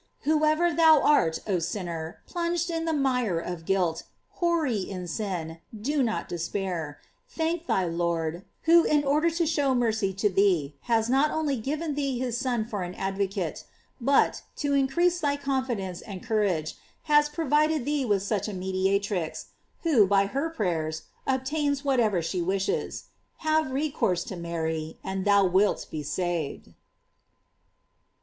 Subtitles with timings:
[0.15, 4.01] * Whoever thou art, oh sin ner, plunged in the mire of guilt,
[4.39, 10.11] hoary in sin, do not despair; thank thy Lord, who in order to show mercy
[10.13, 13.63] to thee, has not only given thee his Son for an advocate,
[14.01, 19.49] but, to increase thy confidence and courage, has provided thee with such a mediatrix,
[19.83, 23.03] who, by her prayers, obtains whatever she wishes.
[23.45, 26.73] Have recourse to Mary, and thou wilt be saved.